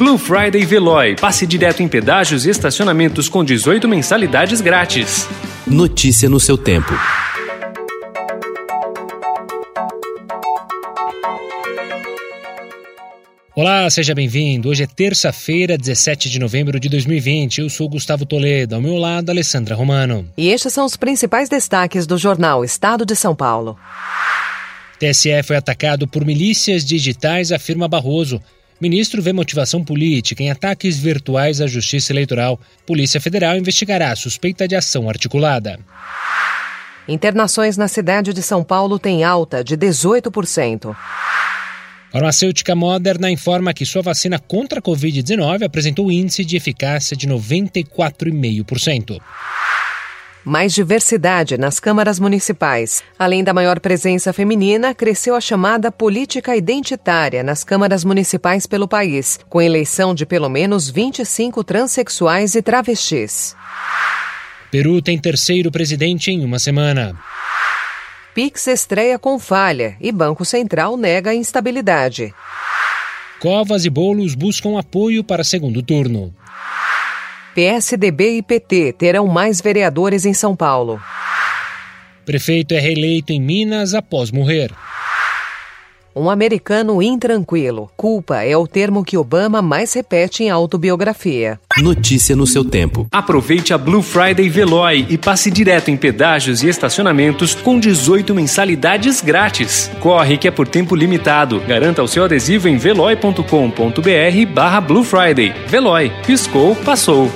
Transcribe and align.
Blue 0.00 0.16
Friday 0.16 0.64
Veloy. 0.64 1.14
Passe 1.14 1.46
direto 1.46 1.82
em 1.82 1.86
pedágios 1.86 2.46
e 2.46 2.48
estacionamentos 2.48 3.28
com 3.28 3.44
18 3.44 3.86
mensalidades 3.86 4.62
grátis. 4.62 5.28
Notícia 5.66 6.26
no 6.26 6.40
seu 6.40 6.56
tempo. 6.56 6.94
Olá, 13.54 13.90
seja 13.90 14.14
bem-vindo. 14.14 14.70
Hoje 14.70 14.84
é 14.84 14.86
terça-feira, 14.86 15.76
17 15.76 16.30
de 16.30 16.38
novembro 16.38 16.80
de 16.80 16.88
2020. 16.88 17.60
Eu 17.60 17.68
sou 17.68 17.86
Gustavo 17.86 18.24
Toledo, 18.24 18.76
ao 18.76 18.80
meu 18.80 18.96
lado, 18.96 19.28
Alessandra 19.28 19.74
Romano. 19.74 20.26
E 20.34 20.48
estes 20.48 20.72
são 20.72 20.86
os 20.86 20.96
principais 20.96 21.50
destaques 21.50 22.06
do 22.06 22.16
jornal 22.16 22.64
Estado 22.64 23.04
de 23.04 23.14
São 23.14 23.36
Paulo. 23.36 23.76
TSE 24.98 25.42
foi 25.44 25.56
atacado 25.56 26.08
por 26.08 26.24
milícias 26.24 26.86
digitais, 26.86 27.52
afirma 27.52 27.86
Barroso. 27.86 28.40
Ministro 28.80 29.20
vê 29.20 29.32
motivação 29.32 29.84
política 29.84 30.42
em 30.42 30.50
ataques 30.50 30.98
virtuais 30.98 31.60
à 31.60 31.66
Justiça 31.66 32.12
Eleitoral. 32.12 32.58
Polícia 32.86 33.20
Federal 33.20 33.58
investigará 33.58 34.10
a 34.10 34.16
suspeita 34.16 34.66
de 34.66 34.74
ação 34.74 35.06
articulada. 35.08 35.78
Internações 37.06 37.76
na 37.76 37.88
cidade 37.88 38.32
de 38.32 38.40
São 38.40 38.64
Paulo 38.64 38.98
têm 38.98 39.22
alta 39.22 39.62
de 39.62 39.76
18%. 39.76 40.96
Farmacêutica 42.10 42.74
Moderna 42.74 43.30
informa 43.30 43.74
que 43.74 43.84
sua 43.84 44.00
vacina 44.02 44.38
contra 44.38 44.78
a 44.80 44.82
Covid-19 44.82 45.62
apresentou 45.62 46.10
índice 46.10 46.42
de 46.44 46.56
eficácia 46.56 47.16
de 47.16 47.28
94,5%. 47.28 49.20
Mais 50.44 50.72
diversidade 50.72 51.58
nas 51.58 51.78
câmaras 51.78 52.18
municipais. 52.18 53.02
Além 53.18 53.44
da 53.44 53.52
maior 53.52 53.78
presença 53.78 54.32
feminina, 54.32 54.94
cresceu 54.94 55.34
a 55.34 55.40
chamada 55.40 55.92
política 55.92 56.56
identitária 56.56 57.42
nas 57.42 57.62
câmaras 57.62 58.04
municipais 58.04 58.66
pelo 58.66 58.88
país, 58.88 59.38
com 59.48 59.60
eleição 59.60 60.14
de 60.14 60.24
pelo 60.24 60.48
menos 60.48 60.88
25 60.88 61.62
transexuais 61.62 62.54
e 62.54 62.62
travestis. 62.62 63.54
Peru 64.70 65.02
tem 65.02 65.18
terceiro 65.18 65.70
presidente 65.70 66.30
em 66.30 66.44
uma 66.44 66.58
semana. 66.58 67.18
Pix 68.34 68.66
estreia 68.68 69.18
com 69.18 69.38
falha 69.38 69.96
e 70.00 70.10
Banco 70.12 70.44
Central 70.44 70.96
nega 70.96 71.30
a 71.30 71.34
instabilidade. 71.34 72.32
Covas 73.40 73.84
e 73.84 73.90
Bolos 73.90 74.34
buscam 74.34 74.78
apoio 74.78 75.24
para 75.24 75.42
segundo 75.42 75.82
turno. 75.82 76.32
PSDB 77.54 78.38
e 78.38 78.42
PT 78.42 78.94
terão 78.94 79.26
mais 79.26 79.60
vereadores 79.60 80.24
em 80.24 80.32
São 80.32 80.54
Paulo. 80.54 81.00
Prefeito 82.24 82.74
é 82.74 82.78
reeleito 82.78 83.32
em 83.32 83.40
Minas 83.40 83.94
após 83.94 84.30
morrer. 84.30 84.70
Um 86.14 86.28
americano 86.28 87.00
intranquilo. 87.02 87.90
Culpa 87.96 88.42
é 88.42 88.56
o 88.56 88.66
termo 88.66 89.04
que 89.04 89.16
Obama 89.16 89.62
mais 89.62 89.92
repete 89.92 90.42
em 90.42 90.50
autobiografia. 90.50 91.60
Notícia 91.78 92.34
no 92.34 92.46
seu 92.46 92.64
tempo. 92.64 93.06
Aproveite 93.12 93.72
a 93.72 93.78
Blue 93.78 94.02
Friday 94.02 94.48
Veloy 94.48 95.06
e 95.08 95.16
passe 95.16 95.50
direto 95.50 95.90
em 95.90 95.96
pedágios 95.96 96.62
e 96.62 96.68
estacionamentos 96.68 97.54
com 97.54 97.78
18 97.78 98.34
mensalidades 98.34 99.20
grátis. 99.20 99.90
Corre 100.00 100.36
que 100.36 100.48
é 100.48 100.50
por 100.50 100.66
tempo 100.66 100.96
limitado. 100.96 101.60
Garanta 101.60 102.02
o 102.02 102.08
seu 102.08 102.24
adesivo 102.24 102.68
em 102.68 102.76
veloy.com.br 102.76 104.52
barra 104.52 104.80
Blue 104.80 105.04
Friday. 105.04 105.52
Veloy. 105.68 106.10
Piscou, 106.26 106.74
passou. 106.76 107.30